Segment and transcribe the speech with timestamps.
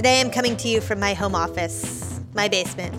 [0.00, 2.94] Today I'm coming to you from my home office, my basement.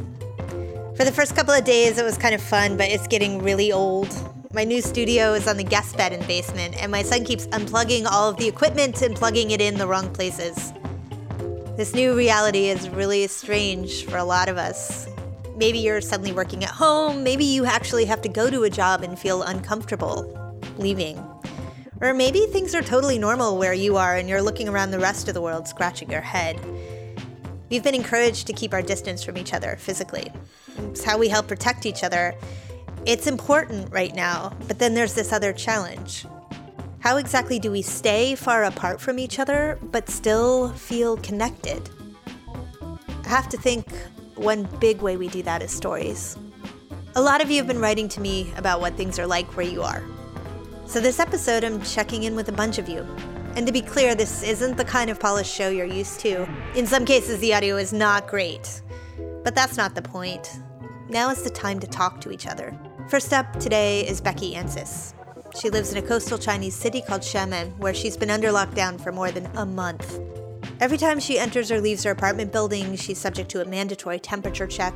[0.95, 3.71] For the first couple of days, it was kind of fun, but it's getting really
[3.71, 4.07] old.
[4.53, 7.47] My new studio is on the guest bed in the basement, and my son keeps
[7.47, 10.73] unplugging all of the equipment and plugging it in the wrong places.
[11.75, 15.07] This new reality is really strange for a lot of us.
[15.55, 19.01] Maybe you're suddenly working at home, maybe you actually have to go to a job
[19.01, 21.17] and feel uncomfortable leaving.
[22.01, 25.27] Or maybe things are totally normal where you are and you're looking around the rest
[25.27, 26.59] of the world scratching your head.
[27.69, 30.31] We've been encouraged to keep our distance from each other physically.
[30.89, 32.33] It's how we help protect each other.
[33.05, 36.25] It's important right now, but then there's this other challenge.
[36.99, 41.87] How exactly do we stay far apart from each other but still feel connected?
[43.25, 43.87] I have to think
[44.35, 46.35] one big way we do that is stories.
[47.15, 49.65] A lot of you have been writing to me about what things are like where
[49.65, 50.03] you are.
[50.91, 53.07] So, this episode, I'm checking in with a bunch of you.
[53.55, 56.45] And to be clear, this isn't the kind of polished show you're used to.
[56.75, 58.81] In some cases, the audio is not great.
[59.45, 60.49] But that's not the point.
[61.07, 62.77] Now is the time to talk to each other.
[63.07, 65.13] First up today is Becky Ansis.
[65.57, 69.13] She lives in a coastal Chinese city called Xiamen, where she's been under lockdown for
[69.13, 70.19] more than a month.
[70.81, 74.67] Every time she enters or leaves her apartment building, she's subject to a mandatory temperature
[74.67, 74.93] check.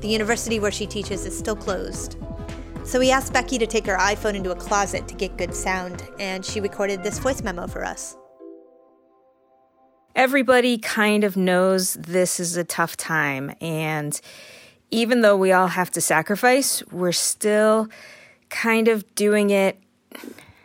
[0.00, 2.18] The university where she teaches is still closed.
[2.84, 6.02] So we asked Becky to take her iPhone into a closet to get good sound,
[6.18, 8.16] and she recorded this voice memo for us.
[10.16, 14.20] Everybody kind of knows this is a tough time, and
[14.90, 17.88] even though we all have to sacrifice, we're still
[18.48, 19.80] kind of doing it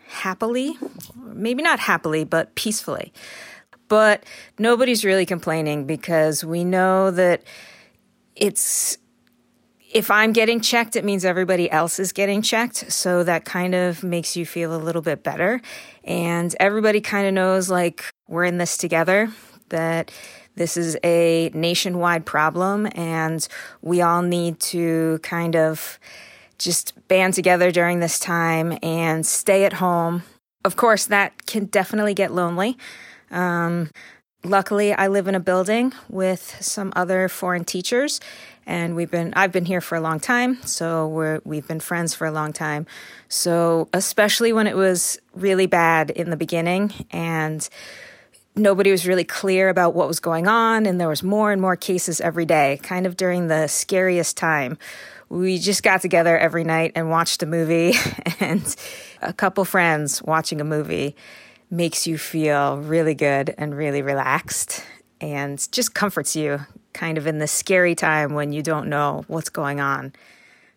[0.08, 0.76] happily.
[1.16, 3.14] Maybe not happily, but peacefully.
[3.88, 4.24] But
[4.58, 7.44] nobody's really complaining because we know that
[8.36, 8.98] it's
[9.96, 12.92] if I'm getting checked, it means everybody else is getting checked.
[12.92, 15.62] So that kind of makes you feel a little bit better.
[16.04, 19.30] And everybody kind of knows like we're in this together,
[19.70, 20.12] that
[20.56, 23.48] this is a nationwide problem and
[23.82, 25.98] we all need to kind of
[26.60, 30.24] just band together during this time and stay at home.
[30.66, 32.78] Of course, that can definitely get lonely.
[33.32, 33.92] Um,
[34.44, 38.20] luckily, I live in a building with some other foreign teachers
[38.66, 42.14] and we've been I've been here for a long time, so we're we've been friends
[42.14, 42.86] for a long time.
[43.30, 47.68] So especially when it was really bad in the beginning and
[48.56, 51.76] nobody was really clear about what was going on and there was more and more
[51.76, 54.78] cases every day, kind of during the scariest time.
[55.30, 57.94] We just got together every night and watched a movie
[58.40, 58.76] and
[59.22, 61.16] a couple friends watching a movie
[61.70, 64.84] makes you feel really good and really relaxed
[65.20, 66.60] and just comforts you
[66.96, 70.14] kind of in the scary time when you don't know what's going on.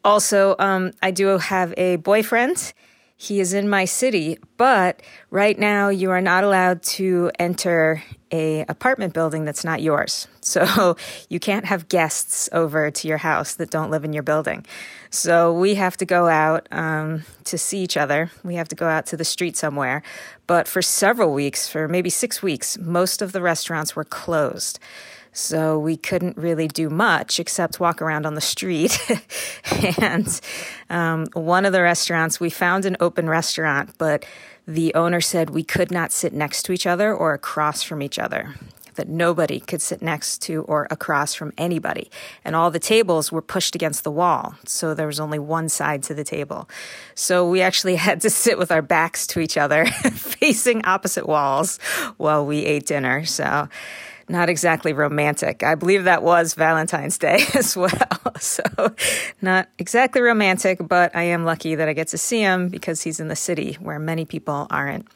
[0.04, 2.74] Also, um, I do have a boyfriend.
[3.16, 8.64] He is in my city, but right now you are not allowed to enter a
[8.68, 10.28] apartment building that's not yours.
[10.48, 10.96] So
[11.28, 14.64] you can't have guests over to your house that don't live in your building.
[15.10, 18.30] So we have to go out um, to see each other.
[18.42, 20.02] We have to go out to the street somewhere.
[20.46, 24.78] But for several weeks, for maybe six weeks, most of the restaurants were closed.
[25.38, 28.98] So we couldn't really do much except walk around on the street.
[30.00, 30.40] and
[30.90, 34.26] um, one of the restaurants, we found an open restaurant, but
[34.66, 38.18] the owner said we could not sit next to each other or across from each
[38.18, 38.56] other.
[38.96, 42.10] That nobody could sit next to or across from anybody.
[42.44, 44.56] And all the tables were pushed against the wall.
[44.66, 46.68] So there was only one side to the table.
[47.14, 51.78] So we actually had to sit with our backs to each other, facing opposite walls
[52.16, 53.24] while we ate dinner.
[53.24, 53.68] So
[54.28, 55.62] not exactly romantic.
[55.62, 57.90] I believe that was Valentine's Day as well.
[58.38, 58.62] So,
[59.42, 63.20] not exactly romantic, but I am lucky that I get to see him because he's
[63.20, 65.06] in the city where many people aren't.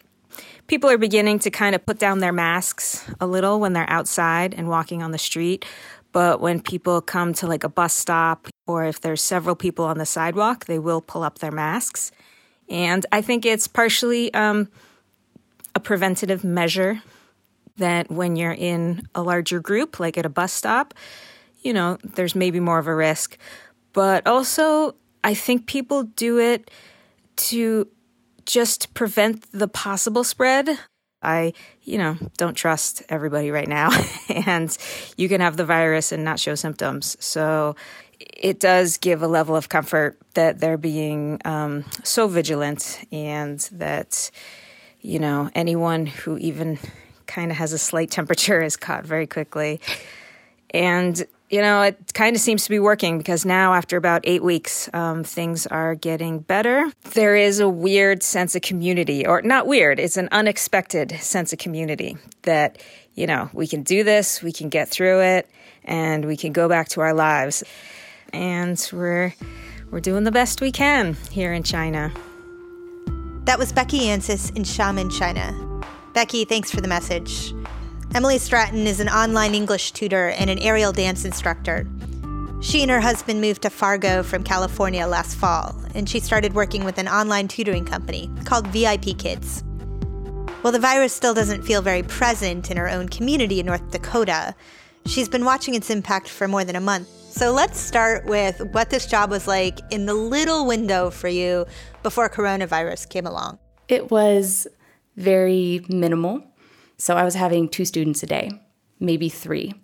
[0.67, 4.55] People are beginning to kind of put down their masks a little when they're outside
[4.55, 5.65] and walking on the street.
[6.13, 9.99] But when people come to like a bus stop or if there's several people on
[9.99, 12.13] the sidewalk, they will pull up their masks.
[12.69, 14.69] And I think it's partially um,
[15.75, 17.03] a preventative measure
[17.77, 20.95] that when you're in a larger group, like at a bus stop,
[21.63, 23.39] you know, there's maybe more of a risk.
[23.93, 26.71] But also, I think people do it
[27.37, 27.89] to
[28.45, 30.79] just prevent the possible spread.
[31.23, 31.53] I,
[31.83, 33.91] you know, don't trust everybody right now.
[34.29, 34.77] and
[35.17, 37.17] you can have the virus and not show symptoms.
[37.21, 37.77] So
[38.19, 44.31] it does give a level of comfort that they're being um, so vigilant and that,
[45.01, 46.79] you know, anyone who even
[47.27, 49.81] kind of has a slight temperature is caught very quickly.
[50.71, 54.43] And you know, it kind of seems to be working because now, after about eight
[54.43, 56.91] weeks, um, things are getting better.
[57.13, 61.59] There is a weird sense of community, or not weird, it's an unexpected sense of
[61.59, 62.81] community that,
[63.15, 65.51] you know, we can do this, we can get through it,
[65.85, 67.63] and we can go back to our lives.
[68.33, 69.35] And we're,
[69.91, 72.15] we're doing the best we can here in China.
[73.45, 75.72] That was Becky Ansis in Xiamen, China.
[76.15, 77.55] Becky, thanks for the message.
[78.15, 81.87] Emily Stratton is an online English tutor and an aerial dance instructor.
[82.61, 86.85] She and her husband moved to Fargo from California last fall, and she started working
[86.85, 89.65] with an online tutoring company called VIP Kids.
[90.61, 94.55] While the virus still doesn't feel very present in her own community in North Dakota,
[95.07, 97.09] she's been watching its impact for more than a month.
[97.09, 101.65] So let's start with what this job was like in the little window for you
[102.03, 103.59] before coronavirus came along.
[103.89, 104.67] It was
[105.17, 106.43] very minimal.
[106.97, 108.51] So I was having two students a day,
[109.01, 109.75] maybe three.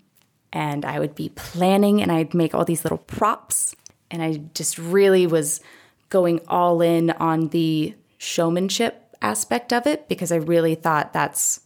[0.52, 3.74] And I would be planning and I'd make all these little props.
[4.10, 5.60] And I just really was
[6.08, 11.60] going all in on the showmanship aspect of it because I really thought that's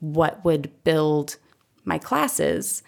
[0.00, 1.36] what would build
[1.84, 2.82] my classes.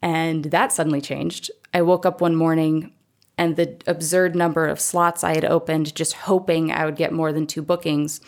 [0.00, 1.50] And that suddenly changed.
[1.74, 2.92] I woke up one morning
[3.36, 7.32] and the absurd number of slots I had opened, just hoping I would get more
[7.32, 8.20] than two bookings,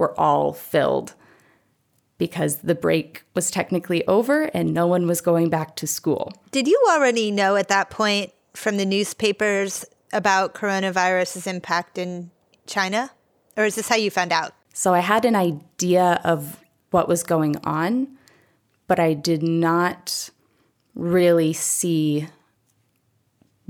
[0.00, 1.14] were all filled
[2.18, 6.32] because the break was technically over and no one was going back to school.
[6.50, 12.30] Did you already know at that point from the newspapers about coronavirus's impact in
[12.66, 13.10] China?
[13.56, 14.52] Or is this how you found out?
[14.74, 16.58] So I had an idea of
[16.90, 18.08] what was going on,
[18.88, 20.30] but I did not
[20.94, 22.26] really see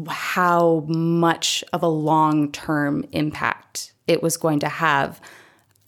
[0.09, 5.21] how much of a long term impact it was going to have.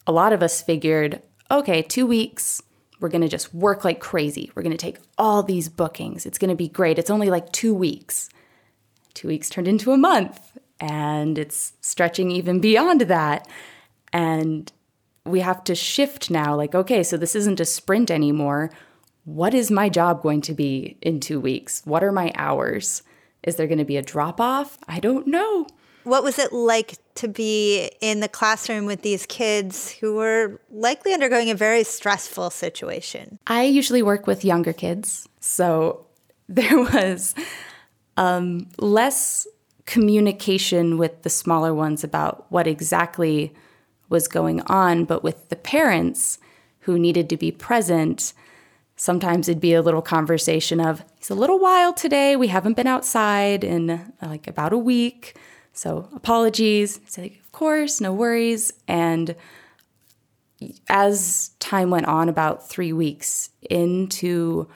[0.07, 2.63] A lot of us figured, okay, two weeks,
[3.01, 4.51] we're going to just work like crazy.
[4.55, 6.25] We're going to take all these bookings.
[6.27, 6.99] It's going to be great.
[6.99, 8.29] It's only like two weeks.
[9.15, 13.47] Two weeks turned into a month, and it's stretching even beyond that.
[14.13, 14.73] And
[15.25, 18.71] we have to shift now like, okay, so this isn't a sprint anymore.
[19.25, 21.83] What is my job going to be in two weeks?
[21.85, 23.03] What are my hours?
[23.43, 24.79] Is there going to be a drop off?
[24.89, 25.67] I don't know.
[26.05, 31.13] What was it like to be in the classroom with these kids who were likely
[31.13, 33.39] undergoing a very stressful situation?
[33.47, 35.29] I usually work with younger kids.
[35.41, 36.07] So
[36.49, 37.35] there was
[38.17, 39.47] um, less
[39.87, 43.53] communication with the smaller ones about what exactly
[44.09, 46.39] was going on, but with the parents
[46.81, 48.33] who needed to be present,
[48.97, 52.37] sometimes it'd be a little conversation of, he's a little wild today.
[52.37, 55.37] We haven't been outside in like about a week.
[55.73, 57.01] So apologies.
[57.07, 58.73] Say, like, of course, no worries.
[58.87, 59.35] And
[60.89, 64.69] as time went on, about three weeks into,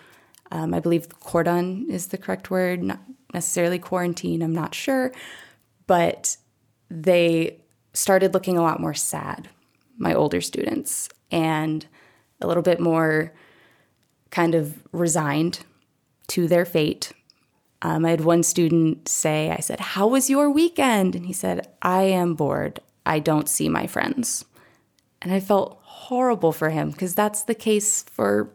[0.51, 3.01] um, I believe cordon is the correct word, not
[3.33, 5.13] necessarily quarantine, I'm not sure,
[5.87, 6.37] but
[6.91, 7.61] they
[7.93, 9.49] started looking a lot more sad,
[9.99, 11.87] my older students, and
[12.41, 13.33] a little bit more
[14.31, 15.61] kind of resigned
[16.29, 17.13] to their fate
[17.87, 21.15] um, I had one student say, I said, How was your weekend?
[21.15, 22.81] And he said, I am bored.
[23.07, 24.45] I don't see my friends.
[25.23, 28.51] And I felt horrible for him because that's the case for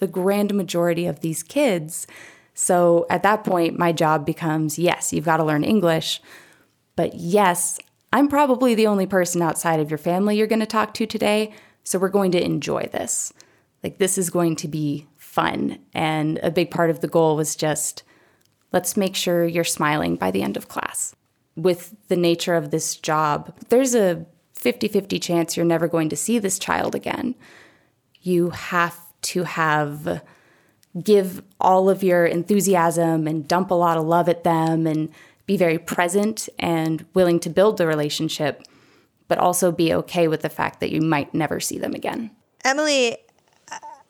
[0.00, 2.08] the grand majority of these kids.
[2.54, 6.20] So at that point, my job becomes yes, you've got to learn English.
[6.96, 7.78] But yes,
[8.12, 11.54] I'm probably the only person outside of your family you're going to talk to today.
[11.84, 13.32] So we're going to enjoy this.
[13.84, 15.78] Like, this is going to be fun.
[15.92, 18.02] And a big part of the goal was just
[18.74, 21.14] Let's make sure you're smiling by the end of class.
[21.54, 26.16] With the nature of this job, there's a 50 50 chance you're never going to
[26.16, 27.36] see this child again.
[28.20, 30.22] You have to have
[31.00, 35.08] give all of your enthusiasm and dump a lot of love at them and
[35.46, 38.64] be very present and willing to build the relationship,
[39.28, 42.28] but also be okay with the fact that you might never see them again.
[42.64, 43.18] Emily,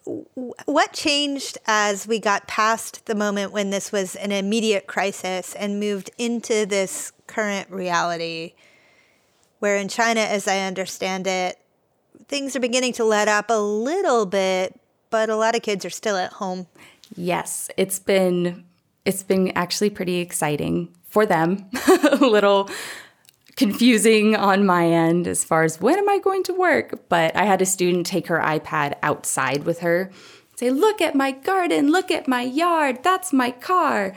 [0.06, 5.80] what changed as we got past the moment when this was an immediate crisis and
[5.80, 8.52] moved into this current reality
[9.60, 11.58] where in China, as I understand it,
[12.28, 15.90] things are beginning to let up a little bit, but a lot of kids are
[15.90, 16.66] still at home.
[17.16, 18.64] Yes, it's been
[19.06, 21.64] it's been actually pretty exciting for them.
[22.10, 22.68] a little
[23.56, 27.08] confusing on my end as far as when am I going to work.
[27.08, 30.10] But I had a student take her iPad outside with her,
[30.56, 34.14] say, Look at my garden, look at my yard, that's my car.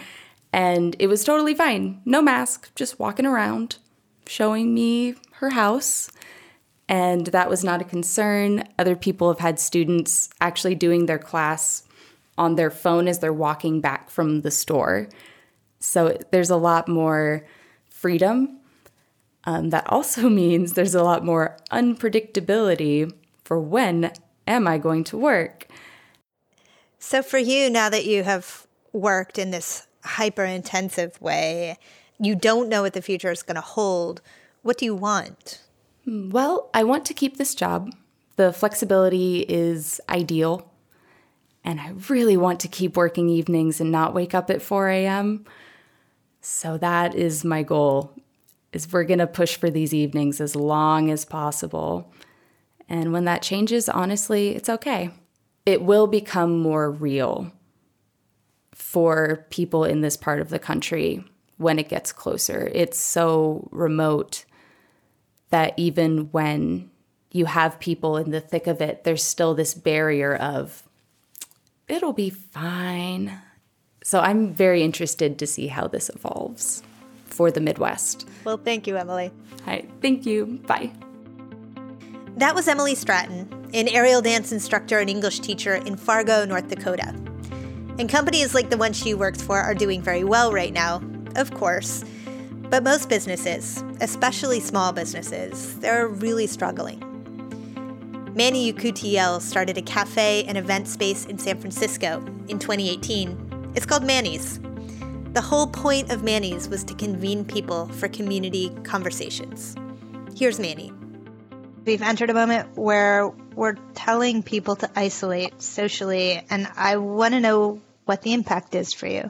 [0.53, 2.01] And it was totally fine.
[2.05, 3.77] No mask, just walking around,
[4.25, 6.09] showing me her house.
[6.89, 8.63] And that was not a concern.
[8.79, 11.83] Other people have had students actually doing their class
[12.37, 15.09] on their phone as they're walking back from the store.
[15.79, 17.45] So there's a lot more
[17.89, 18.59] freedom.
[19.47, 23.11] Um, that also means there's a lot more unpredictability
[23.43, 24.11] for when
[24.45, 25.67] am I going to work.
[26.99, 31.77] So, for you, now that you have worked in this hyper intensive way,
[32.19, 34.21] you don't know what the future is going to hold.
[34.63, 35.61] What do you want?
[36.03, 37.91] Hmm, well, I want to keep this job.
[38.35, 40.69] The flexibility is ideal.
[41.63, 45.45] And I really want to keep working evenings and not wake up at 4 a.m.
[46.41, 48.13] So that is my goal.
[48.73, 52.11] Is we're going to push for these evenings as long as possible.
[52.89, 55.11] And when that changes, honestly, it's okay.
[55.65, 57.51] It will become more real
[58.73, 61.23] for people in this part of the country
[61.57, 62.69] when it gets closer.
[62.73, 64.45] It's so remote
[65.49, 66.91] that even when
[67.31, 70.83] you have people in the thick of it, there's still this barrier of
[71.87, 73.39] it'll be fine.
[74.03, 76.83] So I'm very interested to see how this evolves
[77.37, 78.27] for the Midwest.
[78.43, 79.31] Well, thank you, Emily.
[79.65, 80.59] Hi, thank you.
[80.65, 80.91] Bye.
[82.35, 87.13] That was Emily Stratton, an aerial dance instructor and English teacher in Fargo, North Dakota.
[87.99, 91.01] And companies like the one she works for are doing very well right now,
[91.35, 92.03] of course.
[92.71, 97.03] But most businesses, especially small businesses, they're really struggling.
[98.35, 102.17] Manny Yekutiel started a cafe and event space in San Francisco
[102.47, 103.71] in 2018.
[103.75, 104.59] It's called Manny's.
[105.37, 109.75] The whole point of Manny's was to convene people for community conversations.
[110.35, 110.91] Here's Manny.
[111.85, 117.39] We've entered a moment where we're telling people to isolate socially, and I want to
[117.39, 119.29] know what the impact is for you.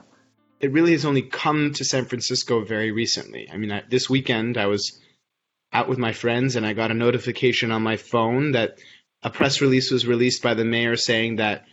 [0.62, 3.50] It really has only come to San Francisco very recently.
[3.52, 4.98] I mean, I, this weekend I was
[5.74, 8.80] out with my friends and I got a notification on my phone that
[9.24, 11.66] a press release was released by the mayor saying that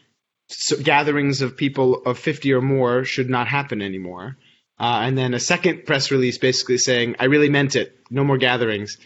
[0.49, 4.37] so gatherings of people of 50 or more should not happen anymore.
[4.79, 8.39] Uh, and then a second press release basically saying, I really meant it, no more
[8.39, 8.97] gatherings.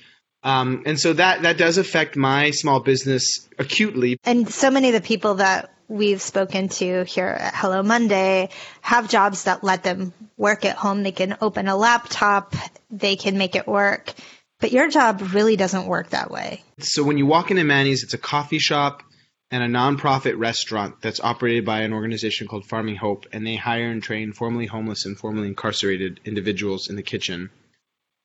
[0.43, 4.19] Um, and so that, that does affect my small business acutely.
[4.25, 9.09] And so many of the people that we've spoken to here at Hello Monday have
[9.09, 11.03] jobs that let them work at home.
[11.03, 12.55] They can open a laptop,
[12.91, 14.13] they can make it work.
[14.61, 16.65] But your job really doesn't work that way.
[16.81, 19.03] So when you walk into Manny's, it's a coffee shop
[19.51, 23.89] and a nonprofit restaurant that's operated by an organization called Farming Hope, and they hire
[23.89, 27.51] and train formerly homeless and formerly incarcerated individuals in the kitchen.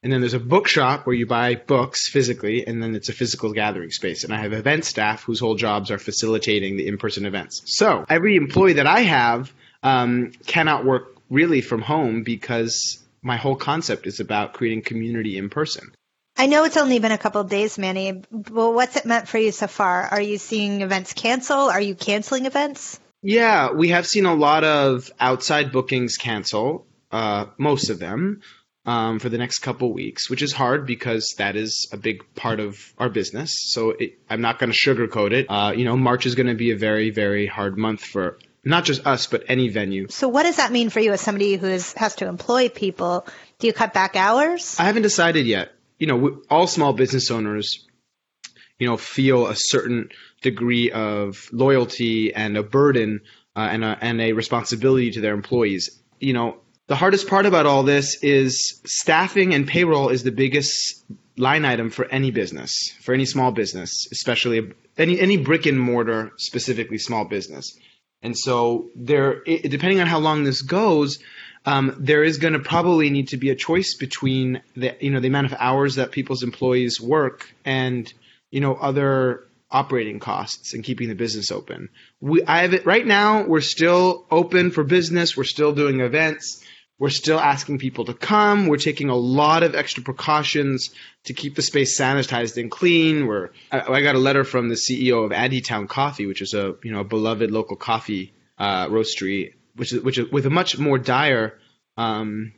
[0.03, 3.53] And then there's a bookshop where you buy books physically, and then it's a physical
[3.53, 4.25] gathering space.
[4.25, 7.61] And I have event staff whose whole jobs are facilitating the in person events.
[7.65, 13.55] So every employee that I have um, cannot work really from home because my whole
[13.55, 15.93] concept is about creating community in person.
[16.35, 19.51] I know it's only been a couple days, Manny, but what's it meant for you
[19.51, 20.03] so far?
[20.03, 21.69] Are you seeing events cancel?
[21.69, 22.99] Are you canceling events?
[23.21, 28.41] Yeah, we have seen a lot of outside bookings cancel, uh, most of them,
[28.85, 32.59] um, for the next couple weeks, which is hard because that is a big part
[32.59, 33.53] of our business.
[33.71, 35.45] So it, I'm not going to sugarcoat it.
[35.47, 38.85] Uh, you know, March is going to be a very, very hard month for not
[38.85, 40.07] just us, but any venue.
[40.09, 43.25] So what does that mean for you as somebody who is, has to employ people?
[43.59, 44.77] Do you cut back hours?
[44.79, 47.85] I haven't decided yet you know, all small business owners,
[48.79, 50.09] you know, feel a certain
[50.41, 53.21] degree of loyalty and a burden
[53.55, 56.01] uh, and, a, and a responsibility to their employees.
[56.19, 56.57] You know,
[56.87, 61.05] the hardest part about all this is staffing and payroll is the biggest
[61.37, 66.31] line item for any business, for any small business, especially any any brick and mortar,
[66.37, 67.77] specifically small business.
[68.21, 71.19] And so there, depending on how long this goes,
[71.65, 75.19] um, there is going to probably need to be a choice between the you know
[75.19, 78.11] the amount of hours that people's employees work and
[78.51, 81.89] you know other operating costs and keeping the business open.
[82.21, 83.45] We I have it right now.
[83.45, 85.37] We're still open for business.
[85.37, 86.63] We're still doing events.
[86.99, 88.67] We're still asking people to come.
[88.67, 90.91] We're taking a lot of extra precautions
[91.25, 93.25] to keep the space sanitized and clean.
[93.25, 96.75] We're I, I got a letter from the CEO of Andytown Coffee, which is a
[96.83, 100.77] you know a beloved local coffee uh, roastery which is which is with a much
[100.77, 101.59] more dire
[101.97, 102.53] um,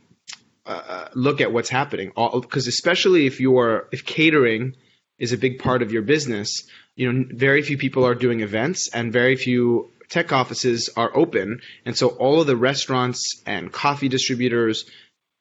[0.66, 2.12] uh, look at what's happening.
[2.16, 4.76] Because especially if you're if catering
[5.20, 6.64] is a big part of your business,
[6.96, 11.62] you know, very few people are doing events, and very few tech offices are open,
[11.86, 14.86] and so all of the restaurants and coffee distributors.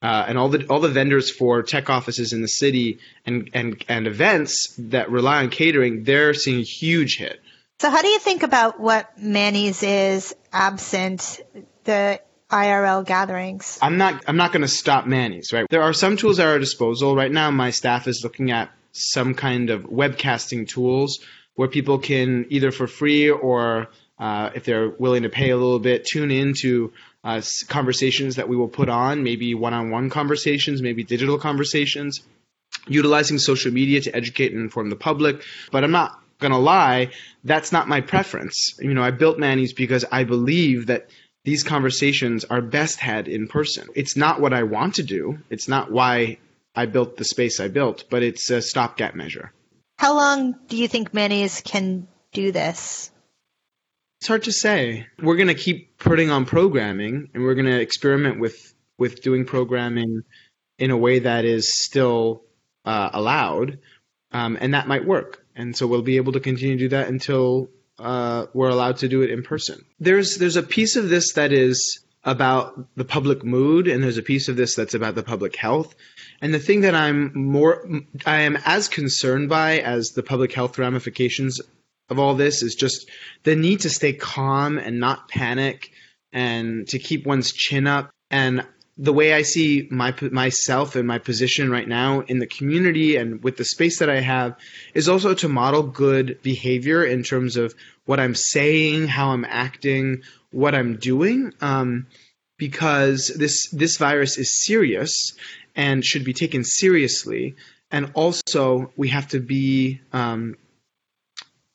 [0.04, 3.82] uh, and all the all the vendors for tech offices in the city and and
[3.88, 7.40] and events that rely on catering, they're seeing a huge hit.
[7.84, 11.38] So, how do you think about what Manny's is absent
[11.84, 12.18] the
[12.50, 13.78] IRL gatherings?
[13.82, 15.66] I'm not I'm not going to stop Manny's, right?
[15.68, 17.14] There are some tools at our disposal.
[17.14, 21.20] Right now, my staff is looking at some kind of webcasting tools
[21.56, 23.88] where people can either for free or
[24.18, 28.56] uh, if they're willing to pay a little bit, tune into uh, conversations that we
[28.56, 32.22] will put on, maybe one-on-one conversations, maybe digital conversations,
[32.88, 35.42] utilizing social media to educate and inform the public.
[35.70, 37.10] But I'm not gonna lie,
[37.42, 38.76] that's not my preference.
[38.78, 41.08] You know, I built Manny's because I believe that
[41.44, 43.88] these conversations are best had in person.
[43.94, 45.38] It's not what I want to do.
[45.50, 46.38] It's not why
[46.74, 49.52] I built the space I built, but it's a stopgap measure.
[49.98, 53.10] How long do you think Manny's can do this?
[54.20, 55.06] It's hard to say.
[55.22, 59.44] We're going to keep putting on programming and we're going to experiment with with doing
[59.44, 60.22] programming
[60.78, 62.44] in a way that is still
[62.84, 63.78] uh, allowed,
[64.32, 65.43] um, and that might work.
[65.54, 67.68] And so we'll be able to continue to do that until
[67.98, 69.84] uh, we're allowed to do it in person.
[70.00, 74.22] There's there's a piece of this that is about the public mood, and there's a
[74.22, 75.94] piece of this that's about the public health.
[76.40, 77.86] And the thing that I'm more
[78.26, 81.60] I am as concerned by as the public health ramifications
[82.08, 83.08] of all this is just
[83.44, 85.90] the need to stay calm and not panic
[86.32, 88.10] and to keep one's chin up.
[88.30, 93.16] And the way I see my myself and my position right now in the community
[93.16, 94.56] and with the space that I have
[94.94, 97.74] is also to model good behavior in terms of
[98.06, 102.06] what I'm saying, how I'm acting, what I'm doing, um,
[102.56, 105.12] because this this virus is serious
[105.74, 107.56] and should be taken seriously.
[107.90, 110.56] And also, we have to be um,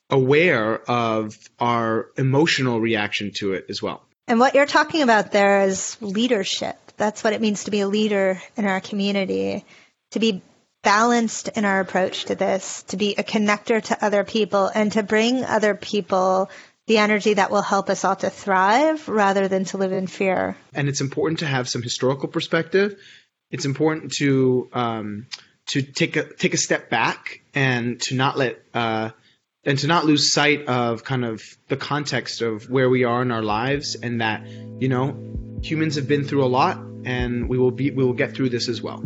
[0.09, 4.03] aware of our emotional reaction to it as well.
[4.27, 7.87] And what you're talking about there is leadership that's what it means to be a
[7.87, 9.65] leader in our community,
[10.11, 10.43] to be
[10.83, 15.01] balanced in our approach to this, to be a connector to other people, and to
[15.01, 16.49] bring other people
[16.87, 20.57] the energy that will help us all to thrive rather than to live in fear.
[20.73, 22.99] And it's important to have some historical perspective.
[23.51, 25.27] It's important to um,
[25.67, 29.11] to take a take a step back and to not let uh,
[29.63, 33.31] and to not lose sight of kind of the context of where we are in
[33.31, 35.15] our lives and that you know
[35.61, 38.67] humans have been through a lot and we will be we will get through this
[38.67, 39.03] as well.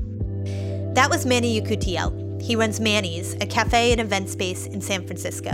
[0.94, 2.42] That was Manny Yekutiel.
[2.42, 5.52] He runs Manny's, a cafe and event space in San Francisco.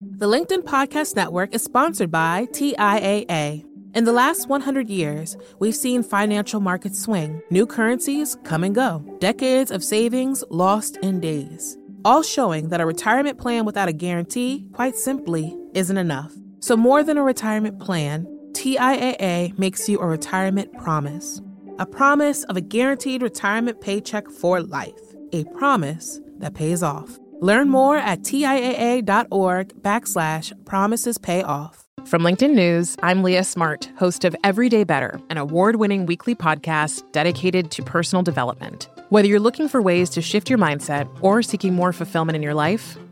[0.00, 3.64] The LinkedIn Podcast Network is sponsored by TIAA.
[3.94, 9.02] In the last 100 years, we've seen financial markets swing, new currencies come and go,
[9.20, 14.68] decades of savings lost in days, all showing that a retirement plan without a guarantee,
[14.72, 16.34] quite simply, isn't enough.
[16.60, 21.40] So, more than a retirement plan, TIAA makes you a retirement promise
[21.78, 27.18] a promise of a guaranteed retirement paycheck for life, a promise that pays off.
[27.40, 31.84] Learn more at TIAA.org backslash promises pay off.
[32.06, 37.02] From LinkedIn News, I'm Leah Smart, host of Everyday Better, an award winning weekly podcast
[37.12, 38.88] dedicated to personal development.
[39.08, 42.54] Whether you're looking for ways to shift your mindset or seeking more fulfillment in your
[42.54, 42.96] life,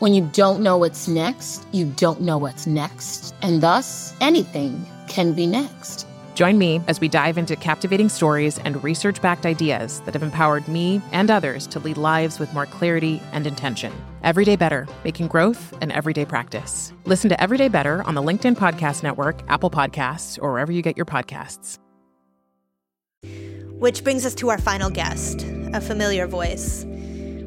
[0.00, 3.34] When you don't know what's next, you don't know what's next.
[3.42, 6.06] And thus, anything can be next.
[6.32, 10.66] Join me as we dive into captivating stories and research backed ideas that have empowered
[10.68, 13.92] me and others to lead lives with more clarity and intention.
[14.22, 16.94] Everyday Better, making growth an everyday practice.
[17.04, 20.96] Listen to Everyday Better on the LinkedIn Podcast Network, Apple Podcasts, or wherever you get
[20.96, 21.78] your podcasts.
[23.78, 25.42] Which brings us to our final guest,
[25.74, 26.86] a familiar voice.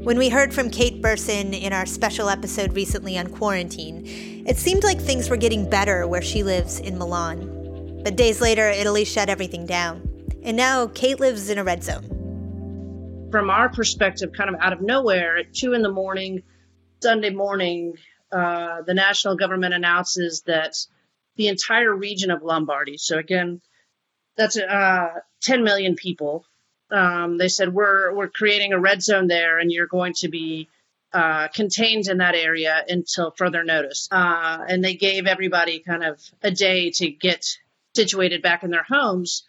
[0.04, 4.04] When we heard from Kate Burson in our special episode recently on quarantine,
[4.46, 8.02] it seemed like things were getting better where she lives in Milan.
[8.04, 10.06] But days later, Italy shut everything down.
[10.44, 13.30] And now Kate lives in a red zone.
[13.32, 16.44] From our perspective, kind of out of nowhere, at 2 in the morning,
[17.02, 17.94] Sunday morning,
[18.30, 20.76] uh, the national government announces that
[21.38, 23.62] the entire region of Lombardy, so again,
[24.36, 25.12] that's uh,
[25.44, 26.44] 10 million people,
[26.92, 30.70] um, they said we're we're creating a red zone there, and you're going to be
[31.14, 34.08] uh, contained in that area until further notice.
[34.12, 37.46] Uh, and they gave everybody kind of a day to get
[37.96, 39.44] situated back in their homes.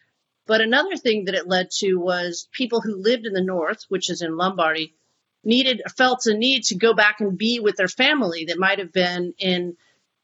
[0.46, 4.10] But another thing that it led to was people who lived in the north, which
[4.10, 4.94] is in Lombardy,
[5.42, 8.92] needed felt a need to go back and be with their family that might have
[8.92, 9.76] been in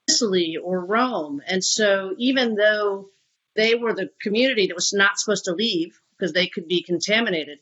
[0.08, 1.40] Sicily or Rome.
[1.46, 3.08] And so even though
[3.56, 7.58] they were the community that was not supposed to leave because they could be contaminated,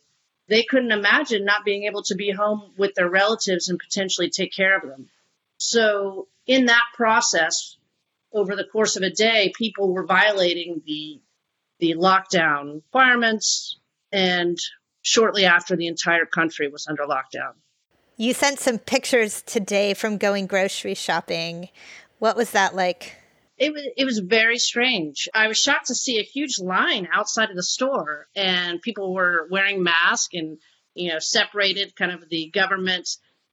[0.49, 4.53] they couldn't imagine not being able to be home with their relatives and potentially take
[4.53, 5.09] care of them.
[5.59, 7.77] So in that process,
[8.33, 11.21] over the course of a day, people were violating the
[11.81, 13.79] the lockdown requirements
[14.11, 14.59] and
[15.03, 17.53] shortly after the entire country was under lockdown.
[18.16, 21.68] You sent some pictures today from going grocery shopping.
[22.18, 23.17] What was that like?
[23.59, 25.29] It was it was very strange.
[25.35, 29.49] I was shocked to see a huge line outside of the store and people were
[29.51, 30.59] wearing masks and
[30.94, 33.09] you know separated kind of the government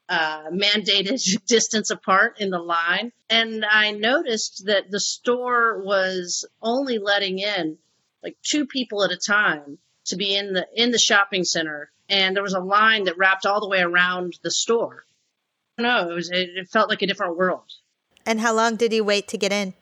[0.08, 3.12] uh, mandated distance apart in the line.
[3.30, 7.78] And I noticed that the store was only letting in
[8.24, 12.36] like two people at a time to be in the in the shopping center, and
[12.36, 15.04] there was a line that wrapped all the way around the store.
[15.78, 17.72] No, it was it, it felt like a different world.
[18.26, 19.74] And how long did you wait to get in?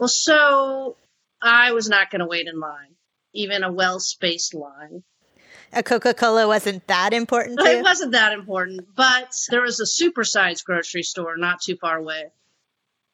[0.00, 0.96] Well, so
[1.42, 2.96] I was not going to wait in line,
[3.34, 5.02] even a well spaced line.
[5.74, 9.84] A Coca Cola wasn't that important to It wasn't that important, but there was a
[9.84, 12.30] supersized grocery store not too far away.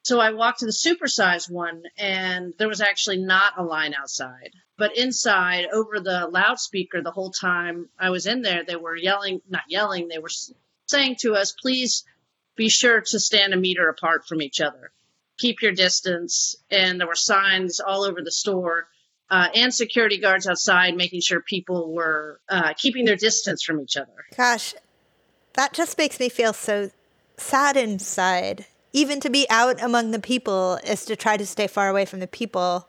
[0.04, 4.52] So I walked to the supersized one, and there was actually not a line outside.
[4.78, 9.42] But inside, over the loudspeaker, the whole time I was in there, they were yelling,
[9.48, 10.30] not yelling, they were
[10.86, 12.04] saying to us, please
[12.54, 14.92] be sure to stand a meter apart from each other.
[15.38, 16.56] Keep your distance.
[16.70, 18.88] And there were signs all over the store
[19.30, 23.96] uh, and security guards outside making sure people were uh, keeping their distance from each
[23.96, 24.12] other.
[24.36, 24.74] Gosh,
[25.54, 26.90] that just makes me feel so
[27.36, 28.66] sad inside.
[28.92, 32.20] Even to be out among the people is to try to stay far away from
[32.20, 32.88] the people.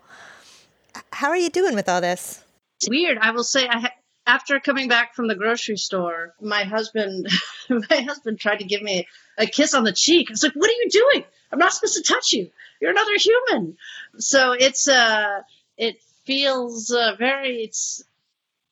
[1.12, 2.44] How are you doing with all this?
[2.80, 3.18] It's weird.
[3.18, 3.94] I will say, I ha-
[4.26, 7.28] after coming back from the grocery store, my husband,
[7.70, 9.08] my husband tried to give me
[9.38, 10.28] a kiss on the cheek.
[10.30, 11.24] I was like, "What are you doing?
[11.52, 12.50] I'm not supposed to touch you.
[12.82, 13.78] You're another human."
[14.18, 15.42] So it's uh,
[15.78, 18.04] it feels uh, very it's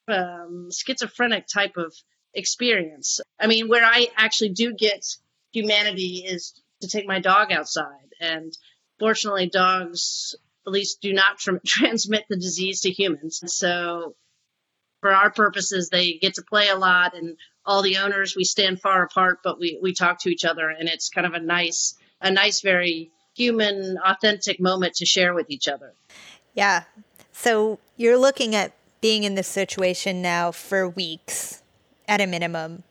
[0.07, 1.93] um, schizophrenic type of
[2.33, 3.21] experience.
[3.39, 5.05] I mean, where I actually do get
[5.51, 8.55] humanity is to take my dog outside, and
[8.99, 10.35] fortunately, dogs
[10.65, 13.41] at least do not tr- transmit the disease to humans.
[13.45, 14.15] So,
[15.01, 18.81] for our purposes, they get to play a lot, and all the owners we stand
[18.81, 21.95] far apart, but we we talk to each other, and it's kind of a nice,
[22.21, 25.93] a nice, very human, authentic moment to share with each other.
[26.54, 26.84] Yeah.
[27.32, 31.62] So you're looking at being in this situation now for weeks
[32.08, 32.84] at a minimum.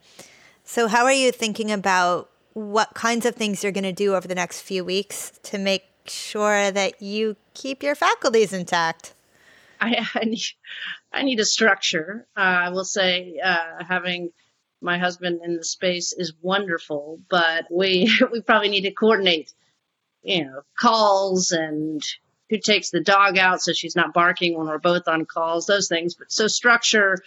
[0.64, 4.26] So, how are you thinking about what kinds of things you're going to do over
[4.28, 9.14] the next few weeks to make sure that you keep your faculties intact?
[9.80, 10.42] I, I need,
[11.12, 12.26] I need a structure.
[12.36, 14.30] Uh, I will say, uh, having
[14.80, 19.52] my husband in the space is wonderful, but we we probably need to coordinate,
[20.22, 22.02] you know, calls and
[22.50, 25.88] who takes the dog out so she's not barking when we're both on calls, those
[25.88, 26.14] things.
[26.14, 27.18] But so structure,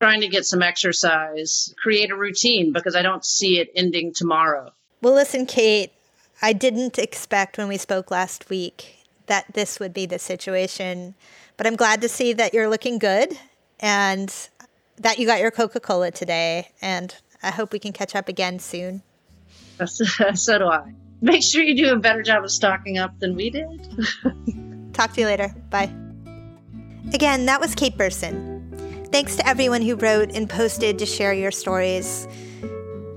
[0.00, 4.72] trying to get some exercise, create a routine because I don't see it ending tomorrow.
[5.00, 5.92] Well, listen, Kate,
[6.40, 11.14] I didn't expect when we spoke last week that this would be the situation,
[11.56, 13.38] but I'm glad to see that you're looking good
[13.78, 14.34] and
[14.98, 16.68] that you got your Coca Cola today.
[16.80, 19.02] And I hope we can catch up again soon.
[19.86, 20.94] so do I.
[21.20, 24.92] Make sure you do a better job of stocking up than we did.
[24.92, 25.54] Talk to you later.
[25.70, 25.92] Bye.
[27.14, 29.08] Again, that was Kate Burson.
[29.12, 32.26] Thanks to everyone who wrote and posted to share your stories.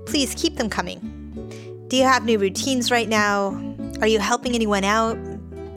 [0.05, 1.85] Please keep them coming.
[1.87, 3.49] Do you have new routines right now?
[4.01, 5.17] Are you helping anyone out?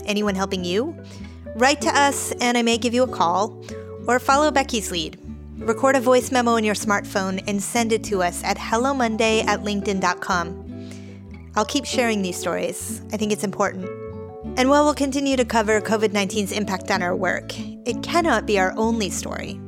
[0.04, 0.96] Anyone helping you?
[1.54, 3.64] Write to us and I may give you a call,
[4.06, 5.18] or follow Becky's lead.
[5.58, 9.64] Record a voice memo on your smartphone and send it to us at hellomonday at
[9.64, 10.64] linkedin.com.
[11.56, 13.02] I'll keep sharing these stories.
[13.12, 13.90] I think it's important.
[14.56, 18.58] And while we'll continue to cover COVID 19's impact on our work, it cannot be
[18.58, 19.60] our only story.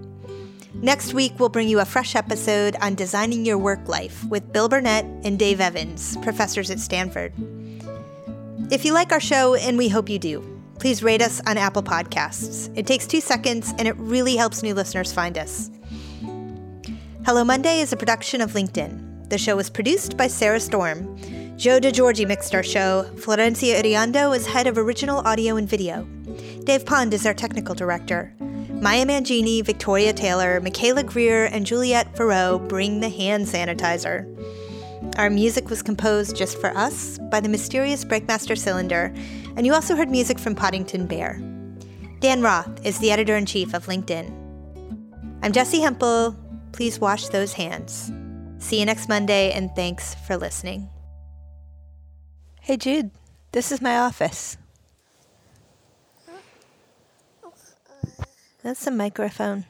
[0.74, 4.68] Next week, we'll bring you a fresh episode on designing your work life with Bill
[4.68, 7.32] Burnett and Dave Evans, professors at Stanford.
[8.70, 11.82] If you like our show, and we hope you do, please rate us on Apple
[11.82, 12.72] Podcasts.
[12.76, 15.70] It takes two seconds and it really helps new listeners find us.
[17.26, 19.28] Hello Monday is a production of LinkedIn.
[19.28, 21.18] The show was produced by Sarah Storm.
[21.58, 23.04] Joe DeGiorgi mixed our show.
[23.16, 26.04] Florencia Iriondo is head of original audio and video.
[26.64, 28.32] Dave Pond is our technical director.
[28.70, 34.26] Maya Mangini, Victoria Taylor, Michaela Greer, and Juliette Farreau bring the hand sanitizer.
[35.18, 39.12] Our music was composed just for us by the mysterious Breakmaster Cylinder,
[39.56, 41.38] and you also heard music from Poddington Bear.
[42.20, 44.30] Dan Roth is the editor in chief of LinkedIn.
[45.42, 46.34] I'm Jessi Hempel.
[46.72, 48.12] Please wash those hands.
[48.58, 50.88] See you next Monday, and thanks for listening.
[52.60, 53.10] Hey, Jude,
[53.52, 54.56] this is my office.
[58.62, 59.64] That's the microphone.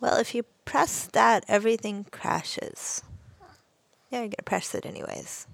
[0.00, 3.02] Well, if you press that, everything crashes.
[4.10, 5.46] Yeah, you're gonna press it anyways.